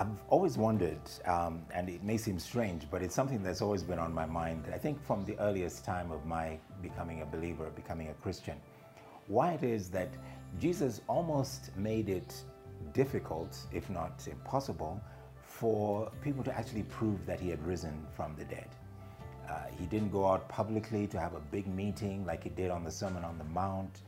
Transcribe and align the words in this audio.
I've 0.00 0.08
always 0.30 0.56
wondered, 0.56 0.98
um, 1.26 1.60
and 1.74 1.90
it 1.90 2.02
may 2.02 2.16
seem 2.16 2.38
strange, 2.38 2.86
but 2.90 3.02
it's 3.02 3.14
something 3.14 3.42
that's 3.42 3.60
always 3.60 3.82
been 3.82 3.98
on 3.98 4.14
my 4.14 4.24
mind, 4.24 4.64
I 4.72 4.78
think 4.78 5.04
from 5.04 5.26
the 5.26 5.38
earliest 5.38 5.84
time 5.84 6.10
of 6.10 6.24
my 6.24 6.58
becoming 6.80 7.20
a 7.20 7.26
believer, 7.26 7.68
becoming 7.76 8.08
a 8.08 8.14
Christian, 8.14 8.56
why 9.26 9.52
it 9.52 9.62
is 9.62 9.90
that 9.90 10.08
Jesus 10.58 11.02
almost 11.06 11.76
made 11.76 12.08
it 12.08 12.34
difficult, 12.94 13.58
if 13.72 13.90
not 13.90 14.26
impossible, 14.26 14.98
for 15.42 16.10
people 16.22 16.42
to 16.44 16.58
actually 16.58 16.84
prove 16.84 17.26
that 17.26 17.38
he 17.38 17.50
had 17.50 17.62
risen 17.66 18.06
from 18.16 18.34
the 18.36 18.46
dead. 18.46 18.68
Uh, 19.50 19.64
he 19.78 19.84
didn't 19.84 20.10
go 20.10 20.26
out 20.26 20.48
publicly 20.48 21.06
to 21.08 21.20
have 21.20 21.34
a 21.34 21.40
big 21.40 21.66
meeting 21.66 22.24
like 22.24 22.42
he 22.44 22.48
did 22.48 22.70
on 22.70 22.84
the 22.84 22.90
Sermon 22.90 23.22
on 23.22 23.36
the 23.36 23.44
Mount. 23.44 24.00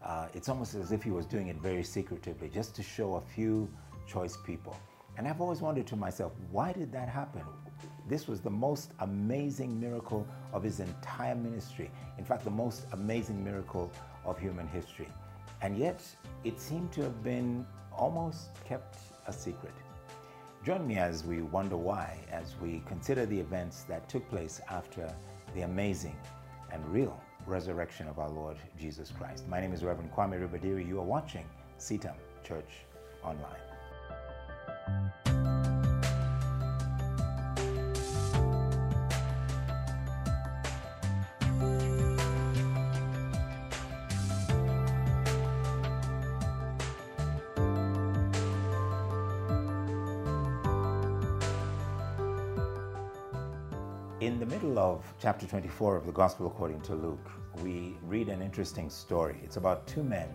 Uh, 0.00 0.28
it's 0.32 0.48
almost 0.48 0.76
as 0.76 0.92
if 0.92 1.02
he 1.02 1.10
was 1.10 1.26
doing 1.26 1.48
it 1.48 1.56
very 1.56 1.82
secretively, 1.82 2.48
just 2.48 2.76
to 2.76 2.84
show 2.84 3.16
a 3.16 3.20
few 3.20 3.68
choice 4.06 4.36
people. 4.36 4.76
And 5.20 5.28
I've 5.28 5.42
always 5.42 5.60
wondered 5.60 5.86
to 5.88 5.96
myself, 5.96 6.32
why 6.50 6.72
did 6.72 6.90
that 6.92 7.06
happen? 7.06 7.42
This 8.08 8.26
was 8.26 8.40
the 8.40 8.48
most 8.48 8.92
amazing 9.00 9.78
miracle 9.78 10.26
of 10.54 10.62
his 10.62 10.80
entire 10.80 11.34
ministry. 11.34 11.90
In 12.16 12.24
fact, 12.24 12.42
the 12.42 12.50
most 12.50 12.86
amazing 12.92 13.44
miracle 13.44 13.92
of 14.24 14.38
human 14.38 14.66
history. 14.68 15.10
And 15.60 15.76
yet, 15.76 16.02
it 16.42 16.58
seemed 16.58 16.90
to 16.92 17.02
have 17.02 17.22
been 17.22 17.66
almost 17.92 18.48
kept 18.64 18.96
a 19.26 19.32
secret. 19.34 19.74
Join 20.64 20.86
me 20.86 20.96
as 20.96 21.22
we 21.22 21.42
wonder 21.42 21.76
why, 21.76 22.16
as 22.32 22.54
we 22.58 22.82
consider 22.86 23.26
the 23.26 23.38
events 23.38 23.82
that 23.90 24.08
took 24.08 24.26
place 24.30 24.62
after 24.70 25.14
the 25.54 25.60
amazing 25.60 26.16
and 26.72 26.82
real 26.88 27.20
resurrection 27.44 28.08
of 28.08 28.18
our 28.18 28.30
Lord 28.30 28.56
Jesus 28.78 29.10
Christ. 29.10 29.46
My 29.48 29.60
name 29.60 29.74
is 29.74 29.84
Reverend 29.84 30.12
Kwame 30.12 30.40
Ribadiri. 30.40 30.88
You 30.88 30.98
are 30.98 31.04
watching 31.04 31.44
CITAM 31.76 32.16
Church 32.42 32.86
Online. 33.22 33.60
In 54.20 54.38
the 54.38 54.44
middle 54.44 54.78
of 54.78 55.02
chapter 55.18 55.46
24 55.46 55.96
of 55.96 56.04
the 56.04 56.12
Gospel 56.12 56.46
according 56.46 56.82
to 56.82 56.94
Luke, 56.94 57.30
we 57.62 57.96
read 58.02 58.28
an 58.28 58.42
interesting 58.42 58.90
story. 58.90 59.40
It's 59.42 59.56
about 59.56 59.86
two 59.86 60.02
men. 60.02 60.28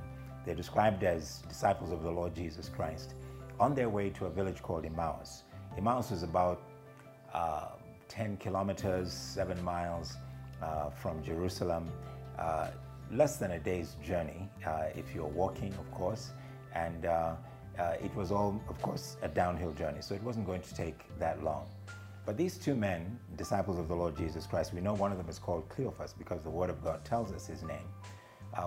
They're 0.43 0.55
described 0.55 1.03
as 1.03 1.43
disciples 1.47 1.91
of 1.91 2.01
the 2.01 2.09
Lord 2.09 2.33
Jesus 2.33 2.67
Christ 2.67 3.13
on 3.59 3.75
their 3.75 3.87
way 3.87 4.09
to 4.09 4.25
a 4.25 4.29
village 4.31 4.63
called 4.63 4.85
Emmaus. 4.85 5.43
Emmaus 5.77 6.09
is 6.09 6.23
about 6.23 6.63
uh, 7.31 7.67
10 8.07 8.37
kilometers, 8.37 9.13
seven 9.13 9.63
miles 9.63 10.17
uh, 10.63 10.89
from 10.89 11.21
Jerusalem, 11.21 11.87
uh, 12.39 12.69
less 13.11 13.37
than 13.37 13.51
a 13.51 13.59
day's 13.59 13.97
journey 14.03 14.49
uh, 14.65 14.85
if 14.95 15.13
you're 15.13 15.27
walking, 15.27 15.71
of 15.73 15.91
course. 15.91 16.31
And 16.73 17.05
uh, 17.05 17.35
uh, 17.77 17.93
it 18.03 18.15
was 18.15 18.31
all, 18.31 18.59
of 18.67 18.81
course, 18.81 19.17
a 19.21 19.27
downhill 19.27 19.73
journey, 19.73 20.01
so 20.01 20.15
it 20.15 20.23
wasn't 20.23 20.47
going 20.47 20.61
to 20.61 20.73
take 20.73 20.97
that 21.19 21.43
long. 21.43 21.67
But 22.25 22.37
these 22.37 22.57
two 22.57 22.75
men, 22.75 23.19
disciples 23.35 23.77
of 23.77 23.87
the 23.87 23.95
Lord 23.95 24.17
Jesus 24.17 24.47
Christ, 24.47 24.73
we 24.73 24.81
know 24.81 24.93
one 24.93 25.11
of 25.11 25.17
them 25.17 25.29
is 25.29 25.37
called 25.37 25.69
Cleophas 25.69 26.13
because 26.13 26.41
the 26.41 26.49
Word 26.49 26.69
of 26.69 26.83
God 26.83 27.05
tells 27.05 27.31
us 27.31 27.45
his 27.45 27.61
name, 27.61 27.87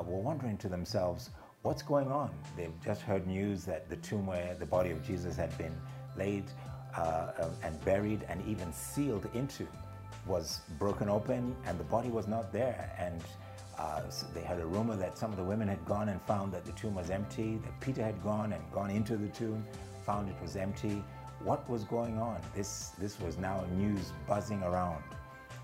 were 0.06 0.20
wondering 0.20 0.56
to 0.58 0.68
themselves, 0.68 1.30
what's 1.62 1.82
going 1.82 2.10
on? 2.10 2.30
They've 2.56 2.72
just 2.84 3.02
heard 3.02 3.26
news 3.26 3.64
that 3.64 3.88
the 3.88 3.96
tomb 3.96 4.26
where 4.26 4.54
the 4.54 4.66
body 4.66 4.90
of 4.90 5.04
Jesus 5.04 5.36
had 5.36 5.56
been 5.58 5.74
laid 6.16 6.44
uh, 6.96 7.32
um, 7.40 7.50
and 7.62 7.84
buried 7.84 8.24
and 8.28 8.44
even 8.46 8.72
sealed 8.72 9.28
into 9.34 9.66
was 10.26 10.60
broken 10.78 11.08
open 11.08 11.56
and 11.66 11.78
the 11.78 11.84
body 11.84 12.10
was 12.10 12.28
not 12.28 12.52
there. 12.52 12.94
And 12.98 13.20
uh, 13.78 14.08
so 14.08 14.26
they 14.34 14.42
had 14.42 14.60
a 14.60 14.66
rumor 14.66 14.96
that 14.96 15.16
some 15.16 15.30
of 15.30 15.36
the 15.36 15.44
women 15.44 15.68
had 15.68 15.84
gone 15.84 16.08
and 16.08 16.20
found 16.22 16.52
that 16.52 16.64
the 16.64 16.72
tomb 16.72 16.94
was 16.94 17.10
empty, 17.10 17.58
that 17.64 17.80
Peter 17.80 18.02
had 18.02 18.22
gone 18.22 18.52
and 18.52 18.62
gone 18.72 18.90
into 18.90 19.16
the 19.16 19.28
tomb, 19.28 19.64
found 20.04 20.28
it 20.28 20.36
was 20.42 20.56
empty. 20.56 21.02
What 21.44 21.68
was 21.70 21.84
going 21.84 22.18
on? 22.18 22.40
This, 22.54 22.90
this 22.98 23.20
was 23.20 23.38
now 23.38 23.64
news 23.76 24.12
buzzing 24.26 24.62
around. 24.62 25.02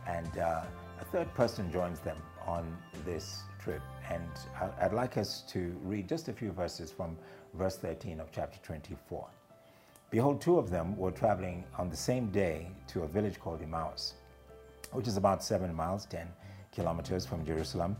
And 0.06 0.38
uh, 0.38 0.62
a 1.00 1.04
third 1.06 1.32
person 1.34 1.70
joins 1.72 2.00
them 2.00 2.16
on 2.46 2.76
this 3.04 3.42
trip. 3.58 3.82
And 4.08 4.28
I'd 4.80 4.92
like 4.92 5.16
us 5.16 5.42
to 5.48 5.76
read 5.82 6.08
just 6.08 6.28
a 6.28 6.32
few 6.32 6.52
verses 6.52 6.92
from 6.92 7.16
verse 7.54 7.76
13 7.76 8.20
of 8.20 8.30
chapter 8.30 8.58
24. 8.62 9.26
Behold, 10.10 10.40
two 10.40 10.58
of 10.58 10.70
them 10.70 10.96
were 10.96 11.10
traveling 11.10 11.64
on 11.76 11.90
the 11.90 11.96
same 11.96 12.30
day 12.30 12.68
to 12.88 13.02
a 13.02 13.08
village 13.08 13.40
called 13.40 13.60
Emmaus, 13.60 14.14
which 14.92 15.08
is 15.08 15.16
about 15.16 15.42
seven 15.42 15.74
miles, 15.74 16.06
10 16.06 16.28
kilometers 16.72 17.26
from 17.26 17.44
Jerusalem, 17.44 17.96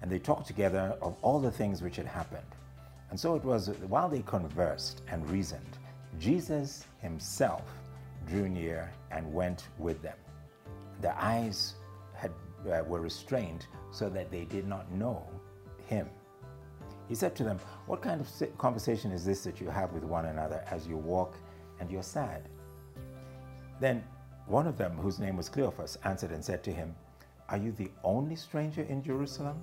and 0.00 0.10
they 0.10 0.18
talked 0.18 0.46
together 0.46 0.96
of 1.02 1.14
all 1.20 1.40
the 1.40 1.50
things 1.50 1.82
which 1.82 1.96
had 1.96 2.06
happened. 2.06 2.46
And 3.10 3.18
so 3.18 3.34
it 3.34 3.44
was 3.44 3.68
while 3.88 4.08
they 4.08 4.22
conversed 4.22 5.02
and 5.08 5.28
reasoned, 5.28 5.78
Jesus 6.18 6.84
himself 7.00 7.62
drew 8.26 8.48
near 8.48 8.92
and 9.10 9.32
went 9.32 9.68
with 9.78 10.02
them. 10.02 10.16
Their 11.00 11.16
eyes 11.18 11.74
had, 12.14 12.32
uh, 12.70 12.82
were 12.86 13.00
restrained 13.00 13.66
so 13.90 14.08
that 14.10 14.30
they 14.30 14.44
did 14.44 14.66
not 14.66 14.90
know 14.92 15.26
him. 15.86 16.08
He 17.08 17.14
said 17.14 17.34
to 17.36 17.44
them, 17.44 17.58
What 17.86 18.02
kind 18.02 18.20
of 18.20 18.58
conversation 18.58 19.12
is 19.12 19.24
this 19.24 19.44
that 19.44 19.60
you 19.60 19.70
have 19.70 19.92
with 19.92 20.04
one 20.04 20.26
another 20.26 20.62
as 20.70 20.86
you 20.86 20.96
walk 20.96 21.36
and 21.80 21.90
you're 21.90 22.02
sad? 22.02 22.48
Then 23.80 24.04
one 24.46 24.66
of 24.66 24.76
them, 24.76 24.96
whose 24.96 25.18
name 25.18 25.36
was 25.36 25.48
Cleophas, 25.48 25.98
answered 26.04 26.32
and 26.32 26.44
said 26.44 26.62
to 26.64 26.72
him, 26.72 26.94
Are 27.48 27.56
you 27.56 27.72
the 27.72 27.90
only 28.02 28.36
stranger 28.36 28.82
in 28.82 29.02
Jerusalem? 29.02 29.58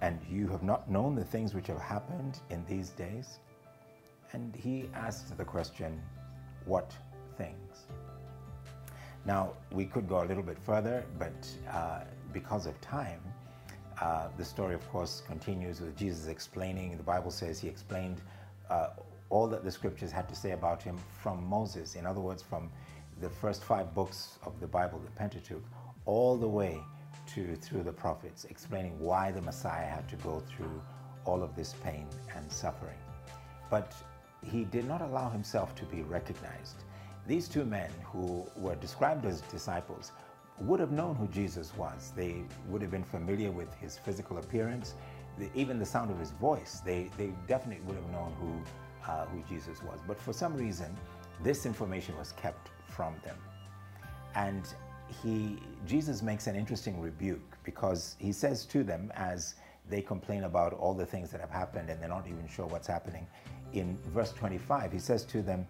And 0.00 0.20
you 0.28 0.48
have 0.48 0.62
not 0.62 0.90
known 0.90 1.14
the 1.14 1.24
things 1.24 1.54
which 1.54 1.68
have 1.68 1.80
happened 1.80 2.40
in 2.50 2.64
these 2.66 2.90
days? 2.90 3.38
And 4.32 4.54
he 4.56 4.88
asked 4.94 5.36
the 5.36 5.44
question, 5.44 6.00
What 6.64 6.92
things? 7.36 7.86
Now, 9.24 9.52
we 9.70 9.84
could 9.84 10.08
go 10.08 10.22
a 10.22 10.26
little 10.26 10.42
bit 10.42 10.58
further, 10.58 11.04
but 11.18 11.32
uh, 11.70 12.00
because 12.32 12.66
of 12.66 12.80
time, 12.80 13.20
uh, 14.00 14.28
the 14.36 14.44
story, 14.44 14.74
of 14.74 14.88
course, 14.90 15.22
continues 15.26 15.80
with 15.80 15.96
Jesus 15.96 16.26
explaining. 16.26 16.96
The 16.96 17.02
Bible 17.02 17.30
says 17.30 17.60
he 17.60 17.68
explained 17.68 18.20
uh, 18.68 18.88
all 19.30 19.46
that 19.48 19.64
the 19.64 19.70
scriptures 19.70 20.10
had 20.10 20.28
to 20.28 20.34
say 20.34 20.52
about 20.52 20.82
him 20.82 20.98
from 21.22 21.44
Moses. 21.44 21.94
In 21.94 22.04
other 22.04 22.20
words, 22.20 22.42
from 22.42 22.70
the 23.20 23.30
first 23.30 23.62
five 23.62 23.94
books 23.94 24.38
of 24.44 24.58
the 24.60 24.66
Bible, 24.66 24.98
the 24.98 25.10
Pentateuch, 25.12 25.64
all 26.04 26.36
the 26.36 26.48
way 26.48 26.80
to 27.34 27.54
through 27.56 27.84
the 27.84 27.92
prophets, 27.92 28.44
explaining 28.44 28.98
why 28.98 29.30
the 29.30 29.40
Messiah 29.42 29.86
had 29.86 30.08
to 30.08 30.16
go 30.16 30.40
through 30.40 30.82
all 31.24 31.42
of 31.42 31.54
this 31.54 31.74
pain 31.84 32.08
and 32.34 32.50
suffering. 32.50 32.98
But 33.70 33.94
he 34.42 34.64
did 34.64 34.86
not 34.86 35.00
allow 35.00 35.30
himself 35.30 35.74
to 35.76 35.84
be 35.84 36.02
recognized. 36.02 36.84
These 37.26 37.48
two 37.48 37.64
men, 37.64 37.90
who 38.04 38.46
were 38.56 38.74
described 38.76 39.24
as 39.24 39.40
disciples, 39.42 40.12
would 40.60 40.80
have 40.80 40.92
known 40.92 41.14
who 41.14 41.28
Jesus 41.28 41.76
was. 41.76 42.12
They 42.16 42.42
would 42.68 42.82
have 42.82 42.90
been 42.90 43.04
familiar 43.04 43.50
with 43.50 43.72
his 43.74 43.96
physical 43.98 44.38
appearance, 44.38 44.94
the, 45.38 45.48
even 45.54 45.78
the 45.78 45.86
sound 45.86 46.10
of 46.10 46.18
his 46.18 46.30
voice. 46.32 46.80
They, 46.84 47.10
they 47.16 47.32
definitely 47.46 47.84
would 47.86 47.96
have 47.96 48.10
known 48.10 48.32
who, 48.40 49.10
uh, 49.10 49.26
who 49.26 49.42
Jesus 49.48 49.82
was. 49.82 50.00
But 50.06 50.20
for 50.20 50.32
some 50.32 50.54
reason, 50.54 50.94
this 51.42 51.64
information 51.66 52.16
was 52.18 52.32
kept 52.32 52.70
from 52.88 53.14
them. 53.24 53.36
And 54.34 54.66
he, 55.22 55.58
Jesus 55.86 56.22
makes 56.22 56.46
an 56.46 56.56
interesting 56.56 57.00
rebuke 57.00 57.56
because 57.64 58.16
he 58.18 58.32
says 58.32 58.64
to 58.66 58.82
them 58.82 59.12
as 59.14 59.54
they 59.88 60.00
complain 60.00 60.44
about 60.44 60.72
all 60.74 60.94
the 60.94 61.06
things 61.06 61.30
that 61.30 61.40
have 61.40 61.50
happened 61.50 61.90
and 61.90 62.00
they're 62.00 62.08
not 62.08 62.26
even 62.26 62.46
sure 62.48 62.66
what's 62.66 62.86
happening. 62.86 63.26
In 63.72 63.98
verse 64.08 64.32
25, 64.32 64.92
he 64.92 64.98
says 64.98 65.24
to 65.26 65.42
them, 65.42 65.66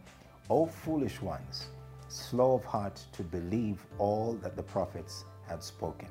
O 0.50 0.66
foolish 0.66 1.22
ones, 1.22 1.68
slow 2.08 2.54
of 2.54 2.64
heart 2.64 3.04
to 3.12 3.22
believe 3.22 3.86
all 3.98 4.34
that 4.42 4.56
the 4.56 4.62
prophets 4.62 5.24
had 5.46 5.62
spoken. 5.62 6.08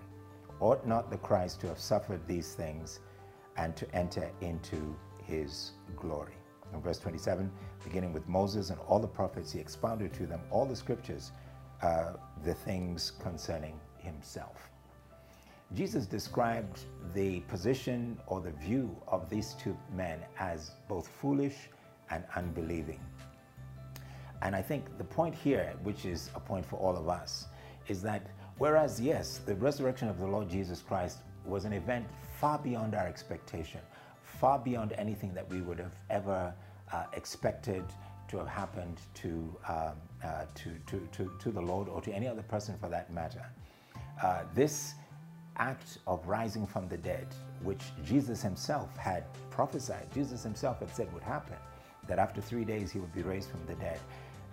Ought 0.60 0.88
not 0.88 1.10
the 1.10 1.18
Christ 1.18 1.60
to 1.62 1.68
have 1.68 1.80
suffered 1.80 2.26
these 2.28 2.54
things 2.54 3.00
and 3.58 3.76
to 3.76 3.94
enter 3.96 4.32
into 4.42 4.96
his 5.24 5.72
glory? 5.96 6.34
In 6.74 6.82
verse 6.82 7.00
27, 7.00 7.52
beginning 7.84 8.14
with 8.14 8.28
Moses 8.28 8.70
and 8.70 8.80
all 8.88 9.00
the 9.00 9.08
prophets, 9.08 9.52
he 9.52 9.60
expounded 9.60 10.14
to 10.14 10.26
them 10.26 10.40
all 10.50 10.66
the 10.66 10.76
scriptures, 10.76 11.32
uh, 11.82 12.14
the 12.44 12.54
things 12.54 13.12
concerning 13.22 13.78
himself. 13.98 14.70
Jesus 15.74 16.06
described 16.06 16.82
the 17.14 17.40
position 17.42 18.18
or 18.28 18.42
the 18.42 18.52
view 18.52 18.96
of 19.08 19.30
these 19.30 19.54
two 19.54 19.78
men 19.94 20.20
as 20.38 20.72
both 20.88 21.08
foolish 21.08 21.70
and 22.12 22.24
unbelieving. 22.36 23.00
And 24.42 24.56
I 24.56 24.62
think 24.62 24.98
the 24.98 25.04
point 25.04 25.36
here, 25.36 25.74
which 25.84 26.06
is 26.06 26.30
a 26.36 26.40
point 26.40 26.66
for 26.66 26.78
all 26.78 26.98
of 26.98 27.08
us, 27.08 27.48
is 27.88 28.02
that 28.04 28.26
whereas, 28.58 29.00
yes, 29.00 29.40
the 29.46 29.56
resurrection 29.56 30.08
of 30.08 30.20
the 30.20 30.28
Lord 30.28 30.50
Jesus 30.50 30.82
Christ 30.82 31.20
was 31.46 31.66
an 31.66 31.74
event 31.74 32.06
far 32.40 32.58
beyond 32.58 32.96
our 32.96 33.08
expectation, 33.08 33.82
far 34.24 34.60
beyond 34.60 34.94
anything 34.94 35.34
that 35.34 35.48
we 35.50 35.62
would 35.62 35.80
have 35.80 35.96
ever 36.10 36.54
uh, 36.92 37.04
expected 37.14 37.84
to 38.28 38.38
have 38.38 38.48
happened 38.48 38.98
to, 39.14 39.56
um, 39.68 39.92
uh, 40.24 40.46
to, 40.56 40.72
to, 40.88 41.08
to, 41.12 41.32
to, 41.40 41.52
the 41.52 41.62
Lord 41.62 41.90
or 41.90 42.02
to 42.02 42.12
any 42.12 42.28
other 42.28 42.42
person 42.42 42.78
for 42.80 42.88
that 42.90 43.12
matter. 43.14 43.46
Uh, 44.24 44.44
this 44.56 44.94
act 45.58 45.98
of 46.08 46.26
rising 46.28 46.66
from 46.66 46.88
the 46.88 46.98
dead, 46.98 47.28
which 47.62 47.82
Jesus 48.04 48.42
himself 48.42 48.96
had 48.98 49.26
prophesied, 49.50 50.12
Jesus 50.14 50.44
himself 50.44 50.80
had 50.80 50.96
said 50.96 51.14
would 51.14 51.24
happen, 51.24 51.58
that 52.12 52.20
after 52.20 52.42
three 52.42 52.66
days 52.66 52.92
he 52.92 53.00
would 53.00 53.14
be 53.14 53.22
raised 53.22 53.50
from 53.50 53.66
the 53.66 53.76
dead. 53.76 53.98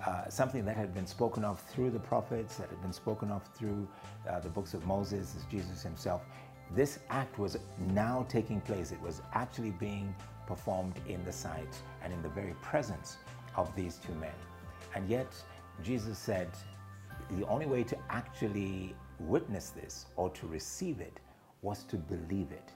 Uh, 0.07 0.29
something 0.29 0.65
that 0.65 0.77
had 0.77 0.95
been 0.95 1.09
spoken 1.09 1.45
of 1.45 1.59
through 1.63 1.91
the 1.91 1.99
prophets, 1.99 2.55
that 2.55 2.69
had 2.71 2.81
been 2.81 2.93
spoken 2.93 3.33
of 3.33 3.43
through 3.53 3.89
uh, 4.31 4.39
the 4.39 4.49
books 4.49 4.75
of 4.75 4.87
Moses, 4.87 5.35
as 5.37 5.45
Jesus 5.47 5.83
himself. 5.83 6.23
This 6.77 7.01
act 7.11 7.37
was 7.37 7.59
now 7.93 8.25
taking 8.29 8.61
place. 8.61 8.93
It 8.93 9.01
was 9.01 9.23
actually 9.35 9.73
being 9.73 10.15
performed 10.47 10.95
in 11.09 11.25
the 11.25 11.33
sight 11.33 11.75
and 12.01 12.13
in 12.13 12.23
the 12.23 12.29
very 12.29 12.55
presence 12.63 13.17
of 13.57 13.75
these 13.75 13.97
two 13.97 14.15
men. 14.15 14.39
And 14.95 15.09
yet, 15.09 15.35
Jesus 15.83 16.17
said 16.17 16.51
the 17.33 17.45
only 17.49 17.67
way 17.67 17.83
to 17.83 17.99
actually 18.09 18.95
witness 19.19 19.71
this 19.71 20.07
or 20.15 20.31
to 20.31 20.47
receive 20.47 21.01
it 21.01 21.19
was 21.63 21.83
to 21.87 21.97
believe 21.97 22.53
it. 22.53 22.71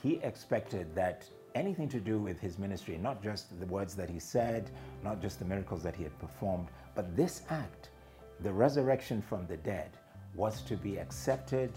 He 0.00 0.20
expected 0.22 0.94
that 0.94 1.28
anything 1.56 1.88
to 1.88 1.98
do 1.98 2.18
with 2.18 2.38
his 2.38 2.58
ministry, 2.58 2.98
not 2.98 3.22
just 3.22 3.58
the 3.58 3.66
words 3.66 3.94
that 3.94 4.10
he 4.10 4.18
said, 4.18 4.70
not 5.02 5.20
just 5.22 5.38
the 5.38 5.44
miracles 5.44 5.82
that 5.82 5.96
he 5.96 6.02
had 6.02 6.16
performed, 6.18 6.68
but 6.94 7.16
this 7.16 7.42
act, 7.48 7.88
the 8.40 8.52
resurrection 8.52 9.22
from 9.22 9.46
the 9.46 9.56
dead, 9.56 9.90
was 10.34 10.60
to 10.62 10.76
be 10.76 10.98
accepted 10.98 11.72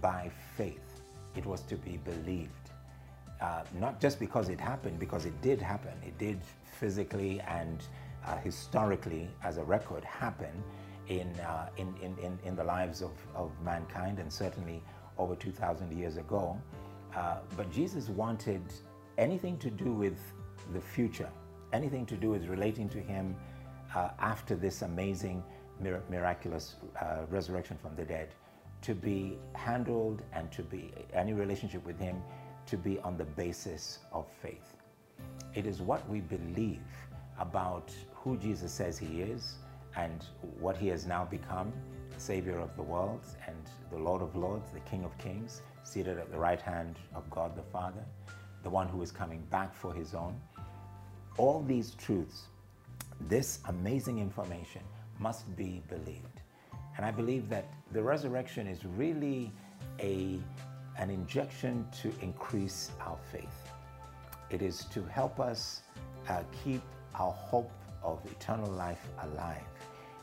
by 0.00 0.30
faith. 0.56 1.02
It 1.36 1.46
was 1.46 1.62
to 1.62 1.76
be 1.76 1.98
believed. 1.98 2.50
Uh, 3.40 3.62
not 3.78 4.00
just 4.00 4.18
because 4.18 4.48
it 4.48 4.60
happened, 4.60 4.98
because 4.98 5.24
it 5.24 5.40
did 5.40 5.62
happen. 5.62 5.92
It 6.04 6.18
did 6.18 6.40
physically 6.78 7.40
and 7.42 7.82
uh, 8.26 8.36
historically, 8.38 9.28
as 9.44 9.56
a 9.56 9.64
record, 9.64 10.04
happen 10.04 10.52
in, 11.08 11.28
uh, 11.40 11.68
in, 11.76 11.94
in, 12.02 12.38
in, 12.44 12.56
the 12.56 12.64
lives 12.64 13.00
of, 13.00 13.12
of 13.34 13.50
mankind 13.64 14.18
and 14.18 14.30
certainly 14.30 14.82
over 15.18 15.34
2,000 15.34 15.96
years 15.96 16.16
ago. 16.16 16.60
Uh, 17.16 17.36
but 17.56 17.70
Jesus 17.72 18.08
wanted 18.08 18.62
anything 19.20 19.58
to 19.58 19.70
do 19.70 19.92
with 19.92 20.18
the 20.72 20.80
future, 20.80 21.28
anything 21.72 22.06
to 22.06 22.16
do 22.16 22.30
with 22.30 22.46
relating 22.46 22.88
to 22.88 22.98
Him 22.98 23.36
uh, 23.94 24.08
after 24.18 24.56
this 24.56 24.82
amazing, 24.82 25.44
mir- 25.80 26.02
miraculous 26.10 26.76
uh, 27.00 27.18
resurrection 27.28 27.76
from 27.80 27.94
the 27.94 28.04
dead, 28.04 28.34
to 28.82 28.94
be 28.94 29.38
handled 29.54 30.22
and 30.32 30.50
to 30.50 30.62
be 30.62 30.90
any 31.12 31.34
relationship 31.34 31.84
with 31.84 31.98
Him 32.00 32.22
to 32.66 32.76
be 32.76 32.98
on 33.00 33.16
the 33.16 33.24
basis 33.24 33.98
of 34.12 34.26
faith. 34.42 34.76
It 35.54 35.66
is 35.66 35.82
what 35.82 36.08
we 36.08 36.20
believe 36.20 36.80
about 37.38 37.92
who 38.14 38.36
Jesus 38.38 38.72
says 38.72 38.98
He 38.98 39.20
is 39.20 39.56
and 39.96 40.24
what 40.58 40.76
he 40.76 40.88
has 40.88 41.06
now 41.06 41.24
become, 41.24 41.72
Savior 42.16 42.58
of 42.58 42.74
the 42.76 42.82
world 42.82 43.22
and 43.46 43.56
the 43.90 43.98
Lord 43.98 44.22
of 44.22 44.36
Lords, 44.36 44.70
the 44.70 44.80
King 44.80 45.04
of 45.04 45.16
Kings, 45.18 45.62
seated 45.82 46.18
at 46.18 46.30
the 46.30 46.38
right 46.38 46.60
hand 46.60 46.96
of 47.14 47.28
God 47.30 47.56
the 47.56 47.62
Father, 47.62 48.04
the 48.62 48.70
one 48.70 48.88
who 48.88 49.02
is 49.02 49.10
coming 49.10 49.42
back 49.50 49.74
for 49.74 49.92
his 49.92 50.14
own. 50.14 50.40
All 51.36 51.62
these 51.62 51.94
truths, 51.94 52.44
this 53.28 53.60
amazing 53.68 54.18
information 54.18 54.82
must 55.18 55.54
be 55.56 55.82
believed. 55.88 56.40
And 56.96 57.06
I 57.06 57.10
believe 57.10 57.48
that 57.48 57.66
the 57.92 58.02
resurrection 58.02 58.66
is 58.66 58.84
really 58.84 59.52
a, 59.98 60.38
an 60.98 61.10
injection 61.10 61.86
to 62.02 62.12
increase 62.20 62.90
our 63.00 63.18
faith. 63.32 63.70
It 64.50 64.62
is 64.62 64.84
to 64.86 65.02
help 65.04 65.40
us 65.40 65.82
uh, 66.28 66.42
keep 66.64 66.82
our 67.14 67.32
hope 67.32 67.70
of 68.02 68.20
eternal 68.26 68.70
life 68.70 69.06
alive 69.22 69.62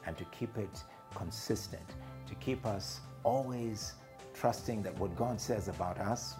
and 0.05 0.17
to 0.17 0.25
keep 0.25 0.57
it 0.57 0.83
consistent, 1.15 1.83
to 2.27 2.35
keep 2.35 2.65
us 2.65 3.01
always 3.23 3.93
trusting 4.33 4.83
that 4.83 4.97
what 4.99 5.15
God 5.15 5.39
says 5.39 5.67
about 5.67 5.97
us 5.99 6.35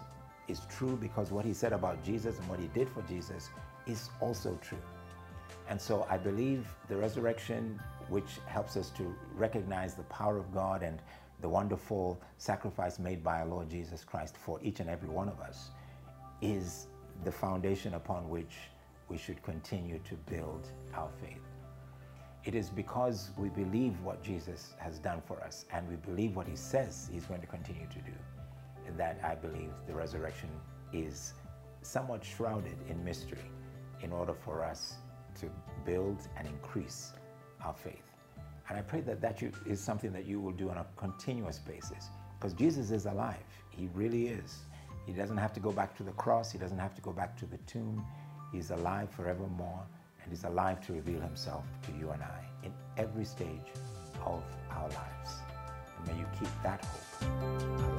is 0.48 0.62
true 0.70 0.96
because 1.00 1.30
what 1.30 1.44
He 1.44 1.52
said 1.52 1.72
about 1.72 2.02
Jesus 2.04 2.38
and 2.38 2.48
what 2.48 2.58
He 2.58 2.68
did 2.68 2.88
for 2.88 3.02
Jesus 3.02 3.50
is 3.86 4.10
also 4.20 4.58
true. 4.62 4.78
And 5.68 5.80
so 5.80 6.06
I 6.08 6.16
believe 6.16 6.66
the 6.88 6.96
resurrection, 6.96 7.78
which 8.08 8.38
helps 8.46 8.76
us 8.76 8.90
to 8.90 9.14
recognize 9.34 9.94
the 9.94 10.02
power 10.04 10.38
of 10.38 10.52
God 10.52 10.82
and 10.82 10.98
the 11.40 11.48
wonderful 11.48 12.20
sacrifice 12.38 12.98
made 12.98 13.22
by 13.22 13.40
our 13.40 13.46
Lord 13.46 13.70
Jesus 13.70 14.02
Christ 14.02 14.36
for 14.36 14.58
each 14.62 14.80
and 14.80 14.88
every 14.88 15.08
one 15.08 15.28
of 15.28 15.40
us, 15.40 15.70
is 16.40 16.86
the 17.24 17.32
foundation 17.32 17.94
upon 17.94 18.28
which 18.28 18.56
we 19.08 19.18
should 19.18 19.42
continue 19.42 19.98
to 20.00 20.14
build 20.14 20.68
our 20.94 21.10
faith. 21.20 21.42
It 22.44 22.54
is 22.54 22.70
because 22.70 23.30
we 23.36 23.48
believe 23.50 24.00
what 24.02 24.22
Jesus 24.22 24.74
has 24.78 24.98
done 24.98 25.20
for 25.26 25.40
us 25.42 25.66
and 25.72 25.88
we 25.88 25.96
believe 25.96 26.36
what 26.36 26.46
he 26.46 26.56
says 26.56 27.10
he's 27.12 27.26
going 27.26 27.40
to 27.40 27.46
continue 27.46 27.86
to 27.86 27.98
do 27.98 28.12
that 28.96 29.20
I 29.22 29.34
believe 29.34 29.70
the 29.86 29.94
resurrection 29.94 30.48
is 30.92 31.34
somewhat 31.82 32.24
shrouded 32.24 32.76
in 32.88 33.04
mystery 33.04 33.50
in 34.02 34.12
order 34.12 34.34
for 34.34 34.64
us 34.64 34.94
to 35.40 35.50
build 35.84 36.18
and 36.36 36.46
increase 36.46 37.12
our 37.64 37.74
faith. 37.74 38.12
And 38.68 38.78
I 38.78 38.82
pray 38.82 39.00
that 39.02 39.20
that 39.20 39.42
is 39.66 39.80
something 39.80 40.12
that 40.12 40.26
you 40.26 40.40
will 40.40 40.52
do 40.52 40.70
on 40.70 40.78
a 40.78 40.86
continuous 40.96 41.58
basis 41.58 42.08
because 42.38 42.52
Jesus 42.52 42.90
is 42.90 43.06
alive. 43.06 43.36
He 43.70 43.88
really 43.94 44.28
is. 44.28 44.58
He 45.06 45.12
doesn't 45.12 45.38
have 45.38 45.52
to 45.54 45.60
go 45.60 45.72
back 45.72 45.96
to 45.96 46.02
the 46.02 46.12
cross, 46.12 46.52
he 46.52 46.58
doesn't 46.58 46.78
have 46.78 46.94
to 46.94 47.00
go 47.00 47.12
back 47.12 47.36
to 47.38 47.46
the 47.46 47.56
tomb. 47.58 48.04
He's 48.52 48.70
alive 48.70 49.10
forevermore 49.10 49.86
and 50.22 50.32
He's 50.36 50.44
alive 50.44 50.84
to 50.86 50.92
reveal 50.92 51.20
Himself 51.20 51.64
to 51.86 51.92
you 51.98 52.10
and 52.10 52.22
I 52.22 52.44
in 52.62 52.72
every 52.96 53.24
stage 53.24 53.72
of 54.24 54.42
our 54.70 54.88
lives. 54.88 55.40
And 55.96 56.06
may 56.06 56.20
you 56.20 56.26
keep 56.38 56.50
that 56.62 56.84
hope 56.84 57.62
alive. 57.70 57.97